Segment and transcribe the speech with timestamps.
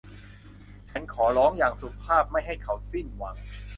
[0.89, 3.35] ฉันร้องขออย่างสุภาพไม่ให้เขาสิ้นหวัง